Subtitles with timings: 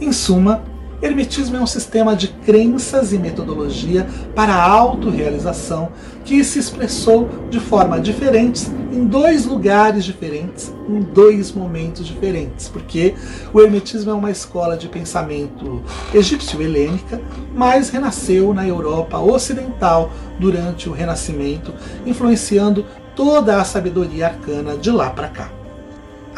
[0.00, 0.62] Em suma,
[1.00, 5.90] Hermetismo é um sistema de crenças e metodologia para a autorrealização
[6.24, 13.14] que se expressou de forma diferentes em dois lugares diferentes, em dois momentos diferentes, porque
[13.52, 17.20] o Hermetismo é uma escola de pensamento egípcio-helênica,
[17.54, 21.72] mas renasceu na Europa Ocidental durante o Renascimento,
[22.04, 22.84] influenciando
[23.14, 25.57] toda a sabedoria arcana de lá para cá.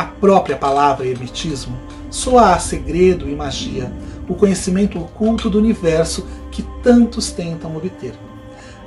[0.01, 1.77] A própria palavra Hermetismo
[2.11, 3.93] soa a segredo e magia
[4.27, 8.15] o conhecimento oculto do universo que tantos tentam obter.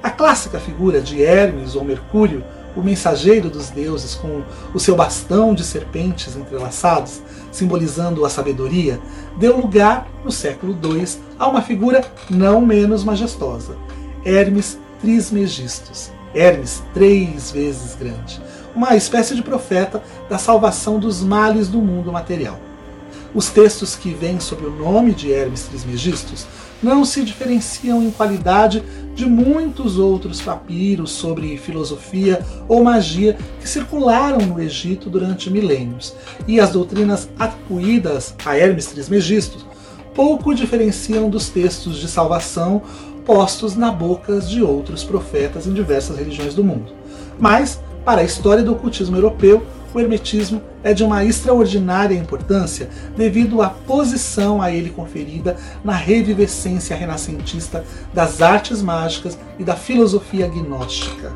[0.01, 2.43] A clássica figura de Hermes ou Mercúrio,
[2.75, 4.41] o mensageiro dos deuses com
[4.73, 8.99] o seu bastão de serpentes entrelaçados, simbolizando a sabedoria,
[9.37, 11.05] deu lugar, no século II,
[11.37, 13.77] a uma figura não menos majestosa,
[14.25, 18.41] Hermes Trismegistus, Hermes três vezes grande,
[18.75, 22.59] uma espécie de profeta da salvação dos males do mundo material.
[23.33, 26.45] Os textos que vêm sob o nome de Hermes Trismegistus
[26.81, 28.83] não se diferenciam em qualidade
[29.15, 36.13] de muitos outros papiros sobre filosofia ou magia que circularam no Egito durante milênios,
[36.47, 39.65] e as doutrinas atribuídas a Hermes Trismegistus
[40.13, 42.81] pouco diferenciam dos textos de salvação
[43.25, 46.91] postos na boca de outros profetas em diversas religiões do mundo.
[47.39, 53.61] Mas, para a história do ocultismo europeu, o hermetismo é de uma extraordinária importância devido
[53.61, 61.31] à posição a ele conferida na revivescência renascentista das artes mágicas e da filosofia gnóstica.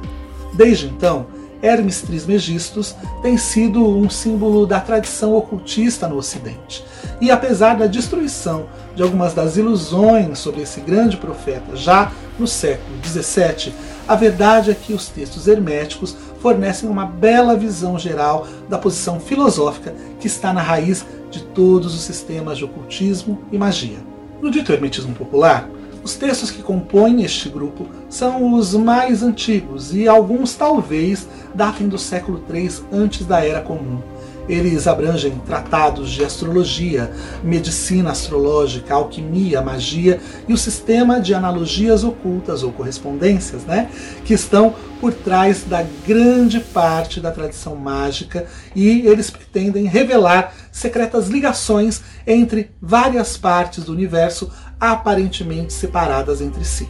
[0.54, 1.28] Desde então,
[1.62, 6.84] Hermes Trismegistus tem sido um símbolo da tradição ocultista no Ocidente.
[7.20, 12.98] E apesar da destruição de algumas das ilusões sobre esse grande profeta já no século
[13.04, 13.74] XVII,
[14.08, 19.94] a verdade é que os textos herméticos fornecem uma bela visão geral da posição filosófica
[20.20, 23.98] que está na raiz de todos os sistemas de ocultismo e magia.
[24.42, 25.70] No dito hermetismo popular,
[26.04, 31.98] os textos que compõem este grupo são os mais antigos e alguns talvez datem do
[31.98, 34.00] século III antes da Era Comum,
[34.48, 37.12] eles abrangem tratados de astrologia,
[37.44, 43.90] medicina astrológica, alquimia, magia e o sistema de analogias ocultas ou correspondências, né,
[44.24, 51.28] que estão por trás da grande parte da tradição mágica e eles pretendem revelar secretas
[51.28, 56.90] ligações entre várias partes do universo aparentemente separadas entre si.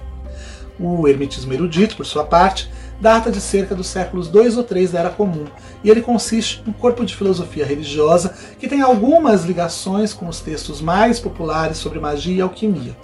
[0.80, 2.70] O hermetismo erudito, por sua parte,
[3.00, 5.46] data de cerca dos séculos 2 ou 3 da Era Comum,
[5.84, 10.40] e ele consiste em um corpo de filosofia religiosa que tem algumas ligações com os
[10.40, 12.96] textos mais populares sobre magia e alquimia.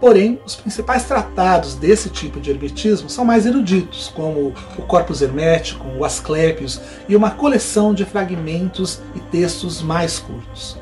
[0.00, 5.88] Porém, os principais tratados desse tipo de hermetismo são mais eruditos, como o Corpus Hermético,
[5.88, 10.78] o Asclepios e uma coleção de fragmentos e textos mais curtos.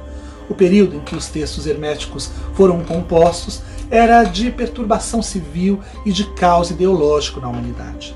[0.50, 6.24] O período em que os textos herméticos foram compostos era de perturbação civil e de
[6.34, 8.14] caos ideológico na humanidade.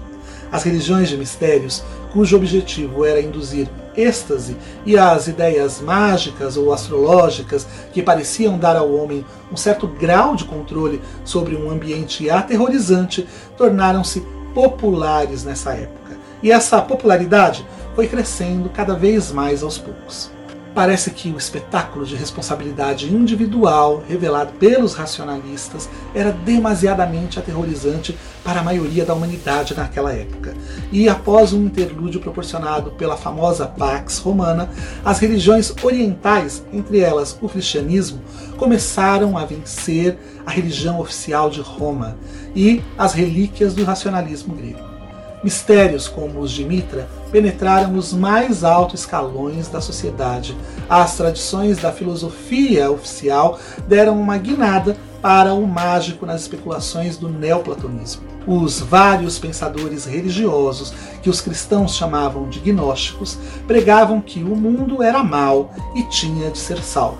[0.52, 7.66] As religiões de mistérios, cujo objetivo era induzir êxtase e as ideias mágicas ou astrológicas
[7.92, 14.24] que pareciam dar ao homem um certo grau de controle sobre um ambiente aterrorizante, tornaram-se
[14.54, 16.16] populares nessa época.
[16.42, 20.30] E essa popularidade foi crescendo cada vez mais aos poucos.
[20.74, 28.62] Parece que o espetáculo de responsabilidade individual revelado pelos racionalistas era demasiadamente aterrorizante para a
[28.62, 30.54] maioria da humanidade naquela época.
[30.92, 34.70] E após um interlúdio proporcionado pela famosa Pax Romana,
[35.04, 38.20] as religiões orientais, entre elas o cristianismo,
[38.56, 40.16] começaram a vencer
[40.46, 42.16] a religião oficial de Roma
[42.54, 44.99] e as relíquias do racionalismo grego.
[45.42, 50.54] Mistérios como os de Mitra penetraram os mais altos escalões da sociedade.
[50.88, 53.58] As tradições da filosofia oficial
[53.88, 58.22] deram uma guinada para o mágico nas especulações do neoplatonismo.
[58.46, 60.92] Os vários pensadores religiosos,
[61.22, 66.58] que os cristãos chamavam de gnósticos, pregavam que o mundo era mau e tinha de
[66.58, 67.18] ser salvo.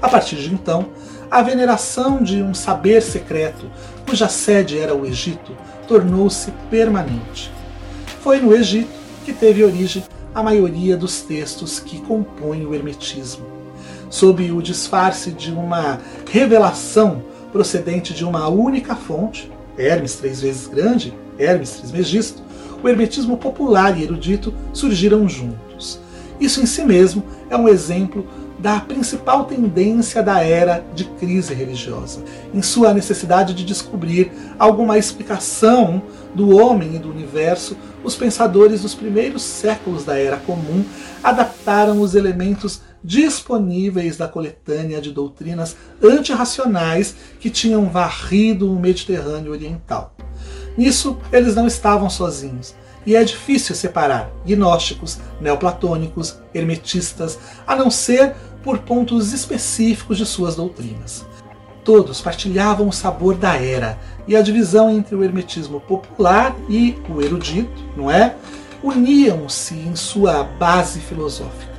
[0.00, 0.86] A partir de então,
[1.30, 3.70] a veneração de um saber secreto,
[4.08, 5.52] cuja sede era o Egito,
[5.86, 7.59] tornou-se permanente.
[8.20, 8.90] Foi no Egito
[9.24, 13.46] que teve origem a maioria dos textos que compõem o Hermetismo.
[14.10, 15.98] Sob o disfarce de uma
[16.30, 22.42] revelação procedente de uma única fonte, Hermes três vezes grande, Hermes Trismegisto,
[22.82, 25.98] o hermetismo popular e erudito surgiram juntos.
[26.38, 28.26] Isso em si mesmo é um exemplo
[28.58, 36.02] da principal tendência da era de crise religiosa, em sua necessidade de descobrir alguma explicação
[36.34, 40.84] do homem e do universo, os pensadores dos primeiros séculos da Era Comum
[41.22, 50.14] adaptaram os elementos disponíveis da coletânea de doutrinas antirracionais que tinham varrido o Mediterrâneo Oriental.
[50.76, 52.74] Nisso, eles não estavam sozinhos,
[53.06, 60.54] e é difícil separar gnósticos, neoplatônicos, hermetistas, a não ser por pontos específicos de suas
[60.56, 61.24] doutrinas.
[61.84, 63.98] Todos partilhavam o sabor da era,
[64.28, 68.34] e a divisão entre o hermetismo popular e o erudito, não é?
[68.82, 71.70] Uniam-se em sua base filosófica.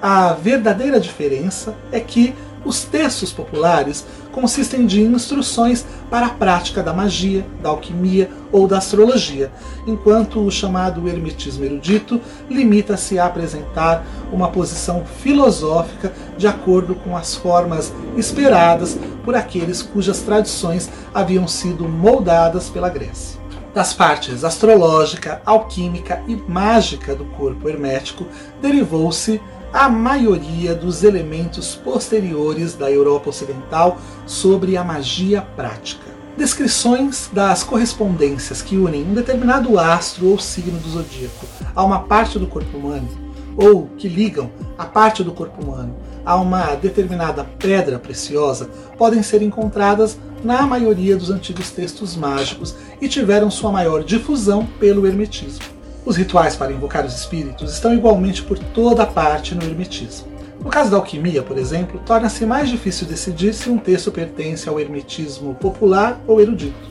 [0.00, 2.34] A verdadeira diferença é que
[2.64, 8.78] os textos populares consistem de instruções para a prática da magia, da alquimia ou da
[8.78, 9.52] astrologia,
[9.86, 12.20] enquanto o chamado hermetismo erudito
[12.50, 20.20] limita-se a apresentar uma posição filosófica de acordo com as formas esperadas por aqueles cujas
[20.20, 23.40] tradições haviam sido moldadas pela Grécia.
[23.74, 28.26] Das partes astrológica, alquímica e mágica do corpo hermético
[28.60, 29.40] derivou-se
[29.72, 36.12] a maioria dos elementos posteriores da Europa Ocidental sobre a magia prática.
[36.36, 42.38] Descrições das correspondências que unem um determinado astro ou signo do zodíaco a uma parte
[42.38, 43.08] do corpo humano,
[43.56, 49.42] ou que ligam a parte do corpo humano a uma determinada pedra preciosa, podem ser
[49.42, 55.81] encontradas na maioria dos antigos textos mágicos e tiveram sua maior difusão pelo Hermetismo.
[56.04, 60.26] Os rituais para invocar os espíritos estão igualmente por toda parte no hermetismo.
[60.58, 64.80] No caso da alquimia, por exemplo, torna-se mais difícil decidir se um texto pertence ao
[64.80, 66.90] hermetismo popular ou erudito.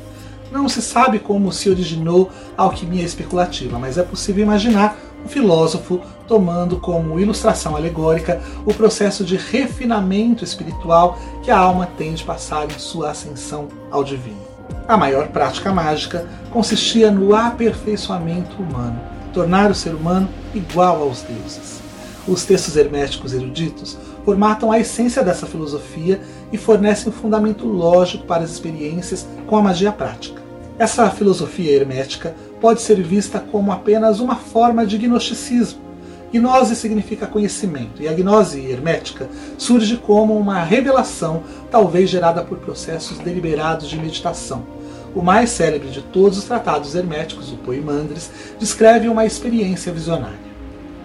[0.49, 6.01] Não se sabe como se originou a alquimia especulativa, mas é possível imaginar um filósofo
[6.27, 12.65] tomando como ilustração alegórica o processo de refinamento espiritual que a alma tem de passar
[12.65, 14.50] em sua ascensão ao divino.
[14.87, 18.99] A maior prática mágica consistia no aperfeiçoamento humano,
[19.33, 21.81] tornar o ser humano igual aos deuses.
[22.27, 26.21] Os textos herméticos eruditos formatam a essência dessa filosofia
[26.51, 30.41] e fornecem um fundamento lógico para as experiências com a magia prática.
[30.77, 35.90] Essa filosofia hermética pode ser vista como apenas uma forma de gnosticismo.
[36.31, 43.17] Gnose significa conhecimento, e a gnose hermética surge como uma revelação, talvez gerada por processos
[43.17, 44.65] deliberados de meditação,
[45.13, 50.50] o mais célebre de todos os tratados herméticos, o Poimandres, descreve uma experiência visionária.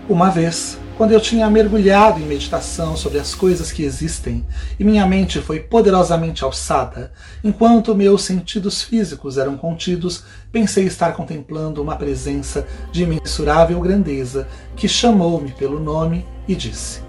[0.08, 4.46] Uma vez, quando eu tinha mergulhado em meditação sobre as coisas que existem
[4.78, 7.10] e minha mente foi poderosamente alçada,
[7.42, 10.22] enquanto meus sentidos físicos eram contidos,
[10.52, 17.00] pensei estar contemplando uma presença de imensurável grandeza que chamou-me pelo nome e disse: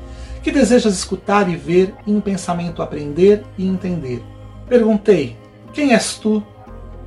[0.42, 4.24] Que desejas escutar e ver e em pensamento aprender e entender?
[4.68, 5.38] Perguntei:
[5.72, 6.44] Quem és tu?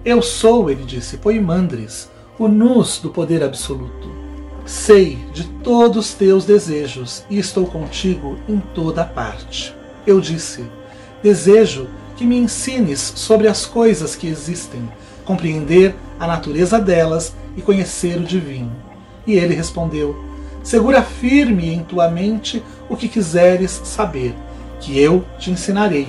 [0.04, 2.08] Eu sou, ele disse, Poimandres,
[2.38, 4.19] o nus do poder absoluto.
[4.66, 9.74] Sei de todos teus desejos e estou contigo em toda parte.
[10.06, 10.64] Eu disse:
[11.22, 14.88] Desejo que me ensines sobre as coisas que existem,
[15.24, 18.72] compreender a natureza delas e conhecer o divino.
[19.26, 20.22] E ele respondeu:
[20.62, 24.34] Segura firme em tua mente o que quiseres saber,
[24.78, 26.08] que eu te ensinarei.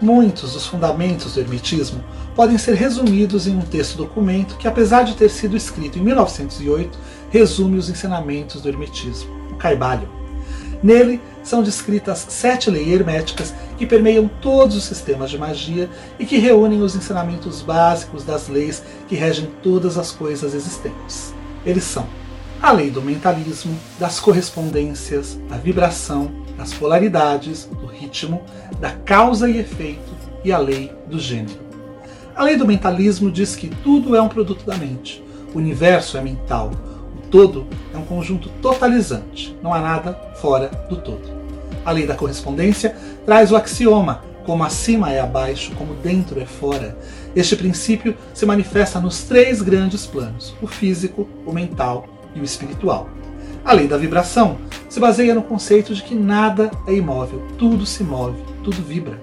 [0.00, 2.02] Muitos dos fundamentos do Hermetismo
[2.34, 6.98] podem ser resumidos em um texto-documento que, apesar de ter sido escrito em 1908,
[7.32, 10.06] resume os ensinamentos do Hermetismo, o Caibalho.
[10.82, 15.88] Nele são descritas sete leis herméticas que permeiam todos os sistemas de magia
[16.18, 21.32] e que reúnem os ensinamentos básicos das leis que regem todas as coisas existentes.
[21.64, 22.06] Eles são
[22.60, 28.42] a lei do mentalismo, das correspondências, da vibração, das polaridades, do ritmo,
[28.78, 30.12] da causa e efeito
[30.44, 31.58] e a lei do gênero.
[32.36, 35.24] A lei do mentalismo diz que tudo é um produto da mente.
[35.54, 36.70] O universo é mental.
[37.32, 39.56] Todo é um conjunto totalizante.
[39.62, 41.22] Não há nada fora do todo.
[41.82, 46.94] A lei da correspondência traz o axioma: como acima é abaixo, como dentro é fora.
[47.34, 53.08] Este princípio se manifesta nos três grandes planos: o físico, o mental e o espiritual.
[53.64, 58.04] A lei da vibração se baseia no conceito de que nada é imóvel, tudo se
[58.04, 59.18] move, tudo vibra.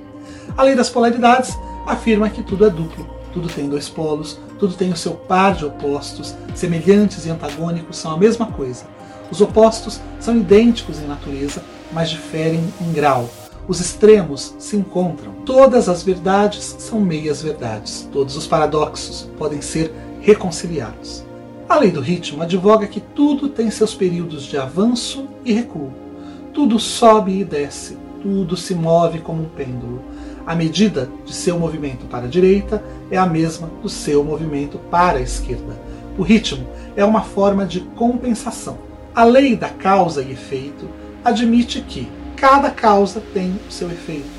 [0.58, 4.92] A lei das polaridades afirma que tudo é duplo, tudo tem dois polos, tudo tem
[4.92, 8.86] o seu par de opostos, semelhantes e antagônicos são a mesma coisa.
[9.32, 13.30] Os opostos são idênticos em natureza, mas diferem em grau.
[13.68, 15.32] Os extremos se encontram.
[15.46, 18.10] Todas as verdades são meias verdades.
[18.12, 21.24] Todos os paradoxos podem ser reconciliados.
[21.68, 25.94] A lei do ritmo advoga que tudo tem seus períodos de avanço e recuo.
[26.52, 30.02] Tudo sobe e desce, tudo se move como um pêndulo.
[30.46, 35.19] A medida de seu movimento para a direita é a mesma do seu movimento para
[35.19, 35.79] a esquerda.
[36.17, 38.77] O ritmo é uma forma de compensação.
[39.13, 40.89] A lei da causa e efeito
[41.24, 44.29] admite que cada causa tem o seu efeito.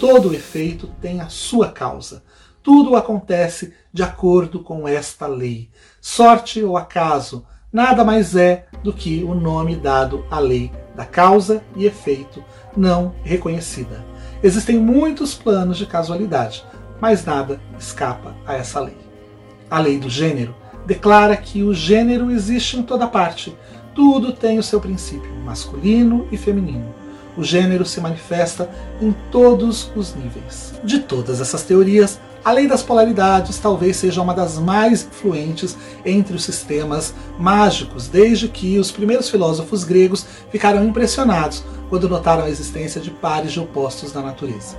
[0.00, 2.22] Todo efeito tem a sua causa.
[2.62, 5.68] Tudo acontece de acordo com esta lei.
[6.00, 11.62] Sorte ou acaso nada mais é do que o nome dado à lei da causa
[11.76, 12.44] e efeito
[12.76, 14.04] não reconhecida.
[14.42, 16.64] Existem muitos planos de casualidade,
[17.00, 18.96] mas nada escapa a essa lei.
[19.70, 23.56] A lei do gênero declara que o gênero existe em toda parte.
[23.94, 26.92] Tudo tem o seu princípio, masculino e feminino.
[27.36, 28.68] O gênero se manifesta
[29.00, 30.74] em todos os níveis.
[30.82, 36.34] De todas essas teorias, a lei das polaridades talvez seja uma das mais influentes entre
[36.34, 43.00] os sistemas mágicos, desde que os primeiros filósofos gregos ficaram impressionados quando notaram a existência
[43.00, 44.76] de pares de opostos na natureza.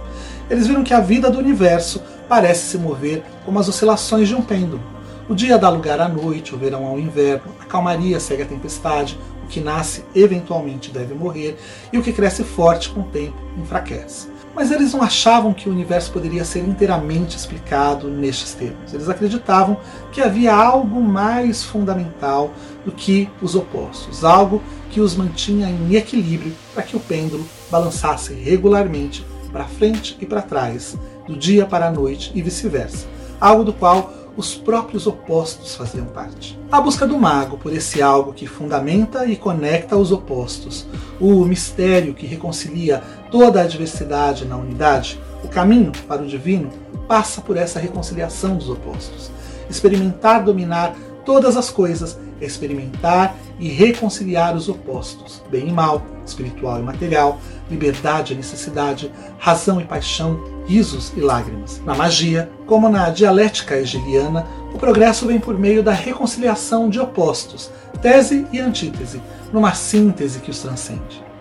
[0.50, 4.42] Eles viram que a vida do universo parece se mover como as oscilações de um
[4.42, 4.84] pêndulo.
[5.30, 9.18] O dia dá lugar à noite, o verão ao inverno, a calmaria segue a tempestade,
[9.42, 11.58] o que nasce eventualmente deve morrer,
[11.94, 14.33] e o que cresce forte com o tempo enfraquece.
[14.56, 18.94] Mas eles não achavam que o universo poderia ser inteiramente explicado nestes termos.
[18.94, 19.78] Eles acreditavam
[20.12, 22.54] que havia algo mais fundamental
[22.86, 28.34] do que os opostos, algo que os mantinha em equilíbrio para que o pêndulo balançasse
[28.34, 33.08] regularmente para frente e para trás, do dia para a noite e vice-versa,
[33.40, 36.60] algo do qual os próprios opostos faziam parte.
[36.72, 40.88] A busca do mago por esse algo que fundamenta e conecta os opostos,
[41.20, 46.70] o mistério que reconcilia toda a diversidade na unidade, o caminho para o divino,
[47.08, 49.32] passa por essa reconciliação dos opostos.
[49.68, 56.80] Experimentar dominar todas as coisas é experimentar e reconciliar os opostos, bem e mal, espiritual
[56.80, 57.40] e material,
[57.72, 61.82] liberdade e necessidade, razão e paixão, risos e lágrimas.
[61.84, 67.72] Na magia, como na dialética hegeliana, o progresso vem por meio da reconciliação de opostos,
[68.00, 69.20] tese e antítese,
[69.52, 71.33] numa síntese que os transcende.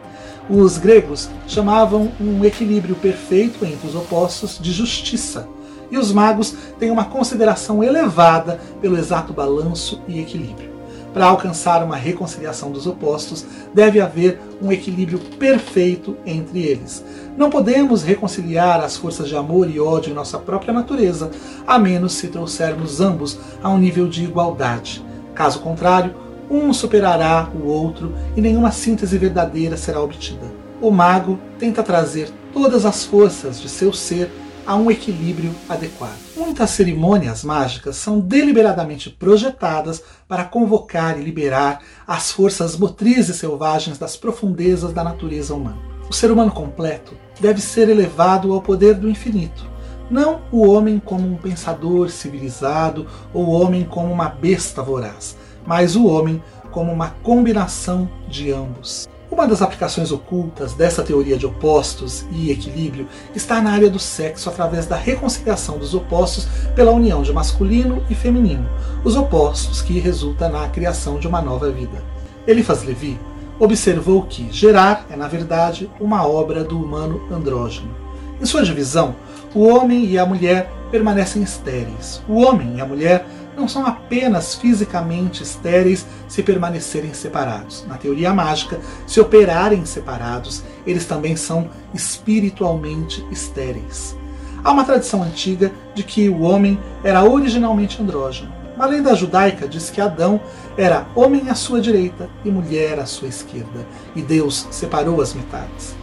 [0.55, 5.49] Os gregos chamavam um equilíbrio perfeito entre os opostos de justiça,
[5.91, 10.71] e os magos têm uma consideração elevada pelo exato balanço e equilíbrio.
[11.15, 17.03] Para alcançar uma reconciliação dos opostos, deve haver um equilíbrio perfeito entre eles.
[17.35, 21.31] Não podemos reconciliar as forças de amor e ódio em nossa própria natureza,
[21.67, 25.03] a menos se trouxermos ambos a um nível de igualdade.
[25.35, 26.15] Caso contrário,
[26.53, 30.47] um superará o outro e nenhuma síntese verdadeira será obtida.
[30.81, 34.31] O mago tenta trazer todas as forças de seu ser
[34.67, 36.19] a um equilíbrio adequado.
[36.37, 44.17] Muitas cerimônias mágicas são deliberadamente projetadas para convocar e liberar as forças motrizes selvagens das
[44.17, 45.79] profundezas da natureza humana.
[46.09, 49.67] O ser humano completo deve ser elevado ao poder do infinito,
[50.11, 55.97] não o homem como um pensador civilizado ou o homem como uma besta voraz, mas
[55.97, 59.09] o homem como uma combinação de ambos.
[59.31, 64.51] Uma das aplicações ocultas dessa teoria de opostos e equilíbrio está na área do sexo
[64.51, 68.69] através da reconciliação dos opostos pela união de masculino e feminino,
[69.03, 72.05] os opostos que resulta na criação de uma nova vida.
[72.47, 73.19] Eliphas Levi
[73.59, 77.95] observou que gerar é, na verdade, uma obra do humano andrógeno.
[78.39, 79.15] Em sua divisão,
[79.55, 82.21] o homem e a mulher permanecem estéreis.
[82.29, 83.25] O homem e a mulher
[83.57, 87.85] não são apenas fisicamente estéreis se permanecerem separados.
[87.87, 94.17] Na teoria mágica, se operarem separados, eles também são espiritualmente estéreis.
[94.65, 98.53] Há uma tradição antiga de que o homem era originalmente andrógeno.
[98.77, 100.41] Uma lenda judaica diz que Adão
[100.77, 105.95] era homem à sua direita e mulher à sua esquerda, e Deus separou as metades.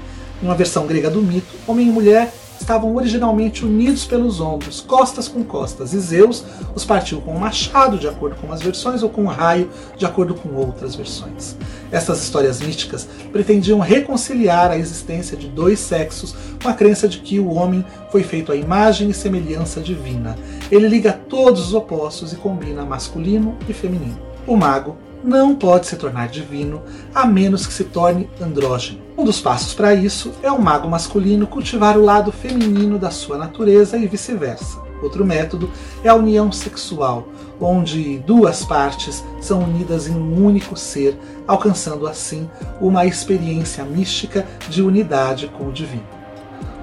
[0.41, 5.43] Uma versão grega do mito, homem e mulher estavam originalmente unidos pelos ombros, costas com
[5.43, 6.43] costas, e Zeus
[6.75, 10.05] os partiu com um machado, de acordo com umas versões, ou com um raio, de
[10.05, 11.55] acordo com outras versões.
[11.91, 17.39] Essas histórias místicas pretendiam reconciliar a existência de dois sexos com a crença de que
[17.39, 20.37] o homem foi feito à imagem e semelhança divina.
[20.71, 24.19] Ele liga todos os opostos e combina masculino e feminino.
[24.45, 26.81] O mago não pode se tornar divino
[27.13, 28.99] a menos que se torne andrógeno.
[29.17, 33.37] Um dos passos para isso é o mago masculino cultivar o lado feminino da sua
[33.37, 34.79] natureza e vice-versa.
[35.01, 35.69] Outro método
[36.03, 37.27] é a união sexual,
[37.59, 42.49] onde duas partes são unidas em um único ser, alcançando assim
[42.81, 46.07] uma experiência mística de unidade com o divino.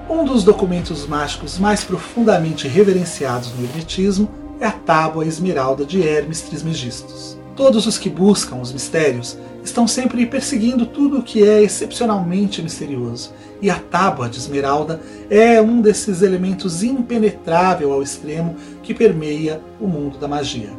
[0.09, 4.29] Um dos documentos mágicos mais profundamente reverenciados no Hermetismo
[4.59, 7.36] é a Tábua Esmeralda de Hermes Trismegistus.
[7.57, 13.33] Todos os que buscam os mistérios estão sempre perseguindo tudo o que é excepcionalmente misterioso,
[13.59, 19.87] e a tábua de esmeralda é um desses elementos impenetrável ao extremo que permeia o
[19.87, 20.69] mundo da magia.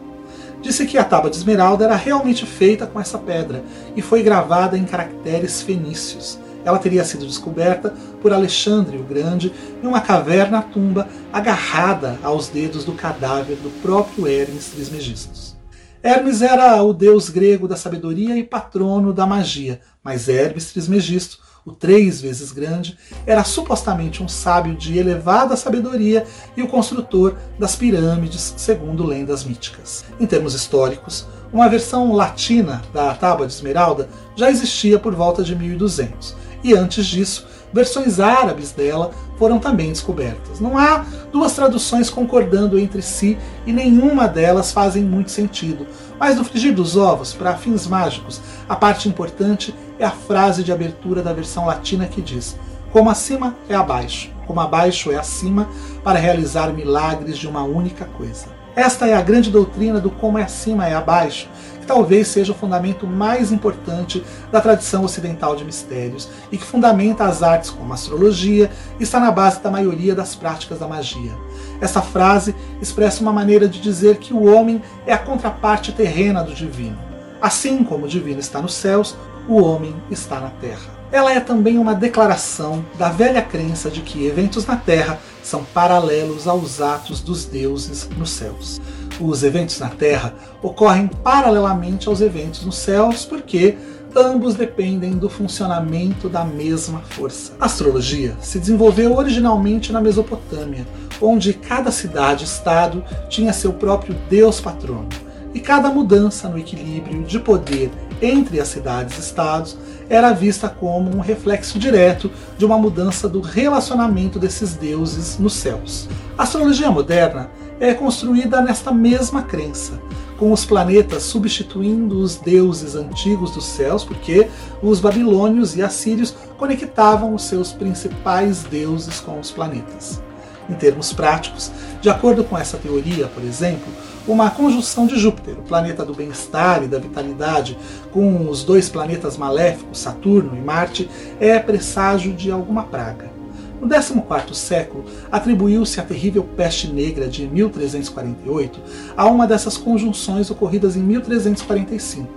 [0.62, 3.64] disse que a tábua de esmeralda era realmente feita com essa pedra
[3.96, 6.38] e foi gravada em caracteres fenícios.
[6.64, 7.92] Ela teria sido descoberta
[8.22, 14.28] por Alexandre o Grande em uma caverna tumba agarrada aos dedos do cadáver do próprio
[14.28, 15.57] Hermes Trismegistus.
[16.02, 21.72] Hermes era o deus grego da sabedoria e patrono da magia, mas Hermes Trismegisto, o
[21.72, 26.24] três vezes grande, era supostamente um sábio de elevada sabedoria
[26.56, 30.04] e o construtor das pirâmides, segundo lendas míticas.
[30.20, 35.56] Em termos históricos, uma versão latina da Tábua de Esmeralda já existia por volta de
[35.56, 40.60] 1200, e antes disso, versões árabes dela foram também descobertas.
[40.60, 45.86] Não há duas traduções concordando entre si e nenhuma delas fazem muito sentido.
[46.18, 50.72] Mas no frigir dos ovos, para fins mágicos, a parte importante é a frase de
[50.72, 52.56] abertura da versão latina que diz:
[52.90, 55.68] Como acima é abaixo, como abaixo é acima,
[56.02, 58.46] para realizar milagres de uma única coisa.
[58.74, 61.48] Esta é a grande doutrina do como é acima é abaixo,
[61.88, 67.42] talvez seja o fundamento mais importante da tradição ocidental de mistérios e que fundamenta as
[67.42, 71.32] artes como a astrologia e está na base da maioria das práticas da magia.
[71.80, 76.52] Essa frase expressa uma maneira de dizer que o homem é a contraparte terrena do
[76.52, 76.98] divino.
[77.40, 79.16] Assim como o divino está nos céus,
[79.48, 80.98] o homem está na terra.
[81.10, 86.46] Ela é também uma declaração da velha crença de que eventos na terra são paralelos
[86.46, 88.78] aos atos dos deuses nos céus
[89.20, 93.76] os eventos na Terra ocorrem paralelamente aos eventos nos céus, porque
[94.14, 97.52] ambos dependem do funcionamento da mesma força.
[97.60, 100.86] A astrologia se desenvolveu originalmente na Mesopotâmia,
[101.20, 105.08] onde cada cidade-estado tinha seu próprio deus patrono,
[105.54, 109.76] e cada mudança no equilíbrio de poder entre as cidades-estados
[110.08, 116.08] era vista como um reflexo direto de uma mudança do relacionamento desses deuses nos céus.
[116.36, 120.00] A astrologia moderna é construída nesta mesma crença,
[120.36, 124.48] com os planetas substituindo os deuses antigos dos céus, porque
[124.82, 130.22] os babilônios e assírios conectavam os seus principais deuses com os planetas.
[130.68, 131.70] Em termos práticos,
[132.00, 133.90] de acordo com essa teoria, por exemplo,
[134.26, 137.78] uma conjunção de Júpiter, o planeta do bem-estar e da vitalidade,
[138.12, 141.08] com os dois planetas maléficos, Saturno e Marte,
[141.40, 143.37] é presságio de alguma praga.
[143.80, 148.80] No 14 século, atribuiu-se a terrível peste negra de 1348
[149.16, 152.28] a uma dessas conjunções ocorridas em 1345.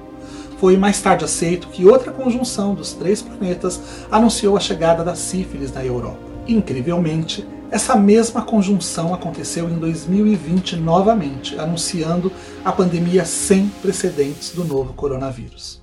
[0.58, 5.74] Foi mais tarde aceito que outra conjunção dos três planetas anunciou a chegada da sífilis
[5.74, 6.20] na Europa.
[6.48, 12.32] Incrivelmente, essa mesma conjunção aconteceu em 2020 novamente, anunciando
[12.64, 15.82] a pandemia sem precedentes do novo coronavírus.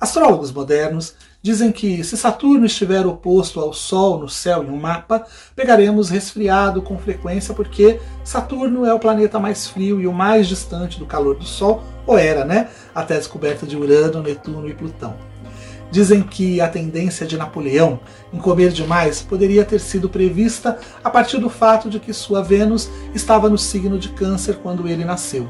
[0.00, 5.24] Astrólogos modernos Dizem que se Saturno estiver oposto ao Sol no céu em um mapa,
[5.56, 10.98] pegaremos resfriado com frequência porque Saturno é o planeta mais frio e o mais distante
[10.98, 12.68] do calor do Sol, ou era, né?
[12.94, 15.16] Até a descoberta de Urano, Netuno e Plutão.
[15.90, 18.00] Dizem que a tendência de Napoleão
[18.34, 22.90] em comer demais poderia ter sido prevista a partir do fato de que sua Vênus
[23.14, 25.48] estava no signo de Câncer quando ele nasceu.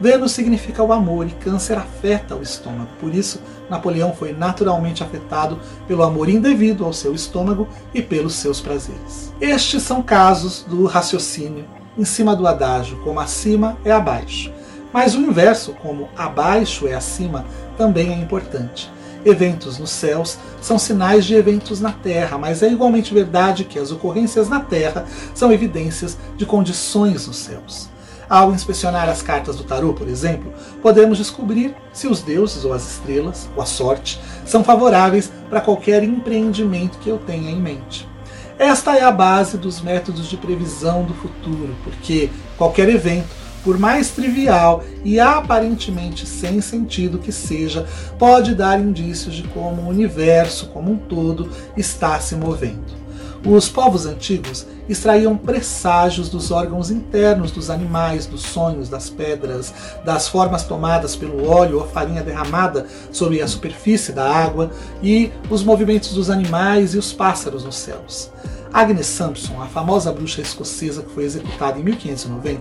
[0.00, 2.88] Vênus significa o amor e Câncer afeta o estômago.
[2.98, 8.62] Por isso, Napoleão foi naturalmente afetado pelo amor indevido ao seu estômago e pelos seus
[8.62, 9.30] prazeres.
[9.38, 11.66] Estes são casos do raciocínio
[11.98, 14.50] em cima do adágio, como acima é abaixo.
[14.90, 17.44] Mas o inverso, como abaixo é acima,
[17.76, 18.90] também é importante.
[19.22, 23.92] Eventos nos céus são sinais de eventos na Terra, mas é igualmente verdade que as
[23.92, 27.89] ocorrências na Terra são evidências de condições nos céus.
[28.30, 32.88] Ao inspecionar as cartas do tarô, por exemplo, podemos descobrir se os deuses ou as
[32.88, 38.08] estrelas, ou a sorte, são favoráveis para qualquer empreendimento que eu tenha em mente.
[38.56, 44.10] Esta é a base dos métodos de previsão do futuro, porque qualquer evento, por mais
[44.10, 47.84] trivial e aparentemente sem sentido que seja,
[48.16, 52.99] pode dar indícios de como o universo como um todo está se movendo.
[53.44, 59.72] Os povos antigos extraíam presságios dos órgãos internos dos animais, dos sonhos, das pedras,
[60.04, 64.70] das formas tomadas pelo óleo ou farinha derramada sobre a superfície da água
[65.02, 68.30] e os movimentos dos animais e os pássaros nos céus.
[68.72, 72.60] Agnes Sampson, a famosa bruxa escocesa que foi executada em 1590,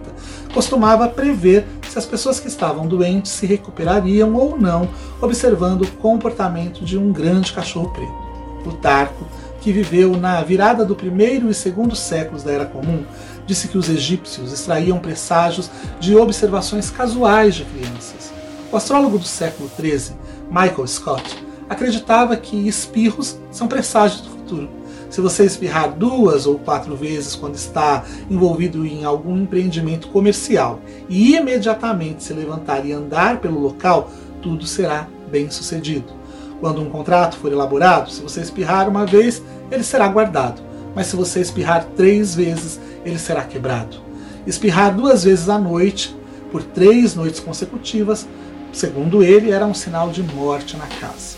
[0.53, 4.87] costumava prever se as pessoas que estavam doentes se recuperariam ou não,
[5.21, 8.29] observando o comportamento de um grande cachorro preto.
[8.63, 9.25] Plutarco
[9.61, 13.03] que viveu na virada do primeiro e segundo séculos da Era Comum,
[13.45, 15.69] disse que os egípcios extraíam presságios
[15.99, 18.31] de observações casuais de crianças.
[18.71, 20.15] O astrólogo do século XIII,
[20.49, 24.69] Michael Scott, acreditava que espirros são presságios do futuro.
[25.09, 31.35] Se você espirrar duas ou quatro vezes quando está envolvido em algum empreendimento comercial e
[31.35, 36.18] imediatamente se levantar e andar pelo local, tudo será bem sucedido.
[36.59, 39.41] Quando um contrato for elaborado, se você espirrar uma vez,
[39.71, 40.61] ele será guardado,
[40.95, 43.97] mas se você espirrar três vezes, ele será quebrado.
[44.45, 46.15] Espirrar duas vezes à noite,
[46.51, 48.27] por três noites consecutivas,
[48.73, 51.37] segundo ele, era um sinal de morte na casa.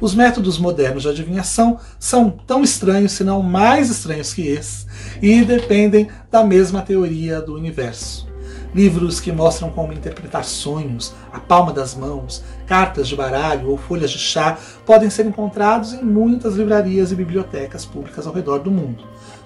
[0.00, 4.86] Os métodos modernos de adivinhação são tão estranhos, se não mais estranhos que esses,
[5.22, 8.25] e dependem da mesma teoria do universo.
[8.76, 14.10] Livros que mostram como interpretar sonhos, a palma das mãos, cartas de baralho ou folhas
[14.10, 19.02] de chá podem ser encontrados em muitas livrarias e bibliotecas públicas ao redor do mundo.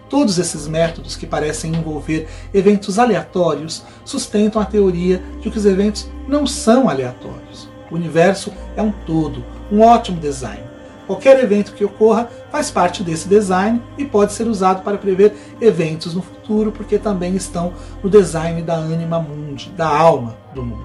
[0.08, 6.10] Todos esses métodos, que parecem envolver eventos aleatórios, sustentam a teoria de que os eventos
[6.26, 7.68] não são aleatórios.
[7.88, 10.69] O universo é um todo, um ótimo design.
[11.10, 16.14] Qualquer evento que ocorra faz parte desse design e pode ser usado para prever eventos
[16.14, 20.84] no futuro, porque também estão no design da anima mundi, da alma do mundo.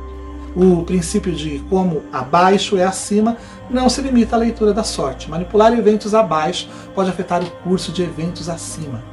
[0.55, 3.37] O princípio de como abaixo é acima
[3.69, 5.29] não se limita à leitura da sorte.
[5.29, 9.03] Manipular eventos abaixo pode afetar o curso de eventos acima.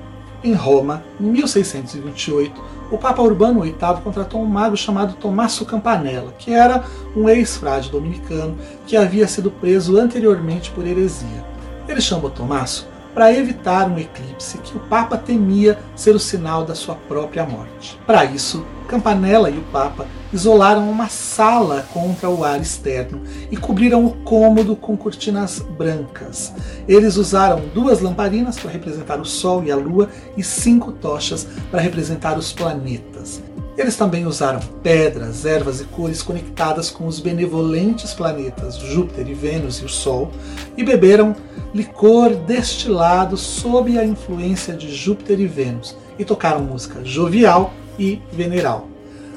[0.43, 2.59] Em Roma, em 1628,
[2.93, 3.75] o Papa Urbano VIII
[4.05, 6.85] contratou um mago chamado Tommaso Campanella, que era
[7.17, 8.55] um ex-frade dominicano
[8.87, 11.43] que havia sido preso anteriormente por heresia.
[11.89, 16.75] Ele chamou Tommaso para evitar um eclipse que o Papa temia ser o sinal da
[16.75, 17.99] sua própria morte.
[18.07, 24.05] Para isso, Campanella e o Papa isolaram uma sala contra o ar externo e cobriram
[24.05, 26.53] o cômodo com cortinas brancas.
[26.89, 31.81] Eles usaram duas lamparinas para representar o Sol e a Lua e cinco tochas para
[31.81, 33.43] representar os planetas.
[33.77, 39.77] Eles também usaram pedras, ervas e cores conectadas com os benevolentes planetas Júpiter e Vênus
[39.77, 40.31] e o Sol,
[40.77, 41.35] e beberam
[41.73, 48.89] licor destilado sob a influência de Júpiter e Vênus, e tocaram música jovial e veneral.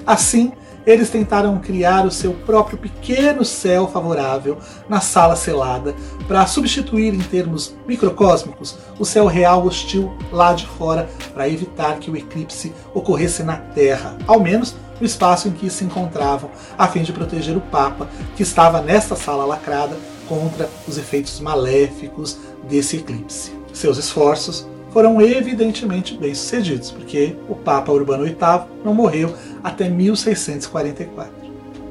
[0.06, 0.52] Assim,
[0.86, 5.96] eles tentaram criar o seu próprio pequeno céu favorável na sala selada,
[6.28, 12.12] para substituir em termos microcósmicos o céu real hostil lá de fora, para evitar que
[12.12, 17.04] o eclipse ocorresse na Terra, ao menos no espaço em que se encontravam, a fim
[17.04, 23.52] de proteger o Papa, que estava nesta sala lacrada contra os efeitos maléficos desse eclipse.
[23.74, 29.36] Seus esforços foram evidentemente bem-sucedidos, porque o Papa Urbano VIII não morreu
[29.66, 31.34] até 1644.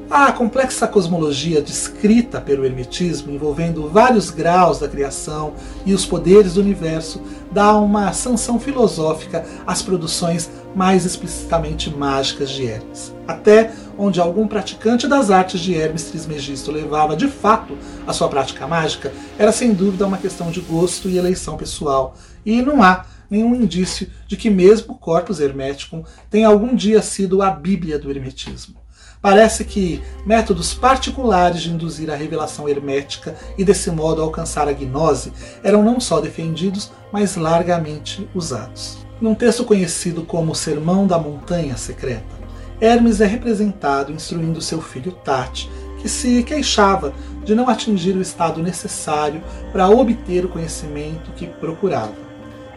[0.09, 5.53] A complexa cosmologia descrita pelo Hermetismo, envolvendo vários graus da criação
[5.85, 12.65] e os poderes do universo, dá uma sanção filosófica às produções mais explicitamente mágicas de
[12.65, 13.13] Hermes.
[13.27, 18.65] Até onde algum praticante das artes de Hermes Trismegisto levava de fato a sua prática
[18.65, 23.55] mágica, era sem dúvida uma questão de gosto e eleição pessoal, e não há nenhum
[23.55, 28.85] indício de que mesmo o Corpus Hermeticum tenha algum dia sido a Bíblia do Hermetismo.
[29.21, 35.33] Parece que métodos particulares de induzir a revelação hermética e desse modo alcançar a gnose
[35.63, 38.99] eram não só defendidos, mas largamente usados.
[39.19, 42.35] Num texto conhecido como Sermão da Montanha Secreta,
[42.79, 47.11] Hermes é representado instruindo seu filho Tati, que se queixava
[47.43, 52.24] de não atingir o estado necessário para obter o conhecimento que procurava.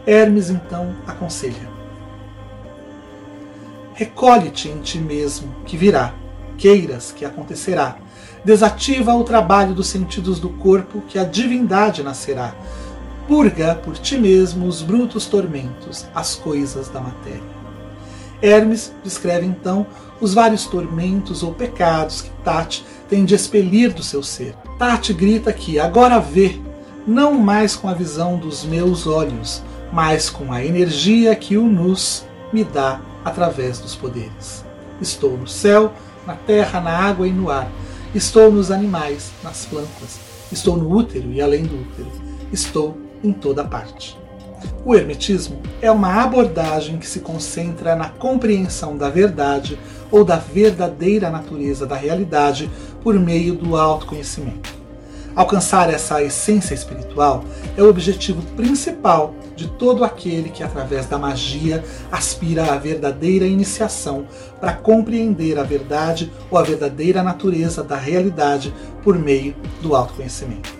[0.08, 1.68] Hermes então aconselha:
[3.92, 6.14] Recolhe-te em ti mesmo, que virá,
[6.56, 7.98] queiras que acontecerá.
[8.42, 12.54] Desativa o trabalho dos sentidos do corpo, que a divindade nascerá.
[13.26, 17.58] Purga por ti mesmo os brutos tormentos, as coisas da matéria.
[18.40, 19.86] Hermes descreve então
[20.22, 24.54] os vários tormentos ou pecados que Tati tem de expelir do seu ser.
[24.78, 26.58] Tati grita que agora vê,
[27.06, 32.24] não mais com a visão dos meus olhos, mas com a energia que o Nus
[32.52, 34.64] me dá através dos poderes.
[35.00, 35.92] Estou no céu,
[36.26, 37.70] na terra, na água e no ar.
[38.14, 40.18] Estou nos animais, nas plantas.
[40.50, 42.10] Estou no útero e além do útero.
[42.52, 44.18] Estou em toda parte.
[44.84, 49.78] O Hermetismo é uma abordagem que se concentra na compreensão da verdade
[50.10, 52.70] ou da verdadeira natureza da realidade
[53.02, 54.77] por meio do autoconhecimento.
[55.38, 57.44] Alcançar essa essência espiritual
[57.76, 64.26] é o objetivo principal de todo aquele que, através da magia, aspira à verdadeira iniciação
[64.60, 68.74] para compreender a verdade ou a verdadeira natureza da realidade
[69.04, 70.77] por meio do autoconhecimento.